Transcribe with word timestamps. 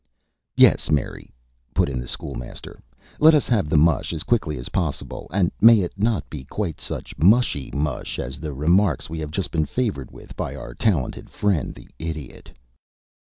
"Yes, 0.57 0.89
Mary," 0.89 1.31
put 1.75 1.87
in 1.87 1.99
the 1.99 2.07
School 2.07 2.33
Master; 2.33 2.81
"let 3.19 3.35
us 3.35 3.47
have 3.47 3.69
the 3.69 3.77
mush 3.77 4.13
as 4.13 4.23
quickly 4.23 4.57
as 4.57 4.69
possible 4.69 5.27
and 5.31 5.51
may 5.61 5.81
it 5.81 5.93
not 5.95 6.27
be 6.27 6.43
quite 6.43 6.81
such 6.81 7.15
mushy 7.19 7.69
mush 7.71 8.17
as 8.17 8.39
the 8.39 8.51
remarks 8.51 9.11
we 9.11 9.19
have 9.19 9.29
just 9.29 9.51
been 9.51 9.67
favored 9.67 10.09
with 10.09 10.35
by 10.35 10.55
our 10.55 10.73
talented 10.73 11.29
friend 11.29 11.75
the 11.75 11.87
Idiot." 11.99 12.49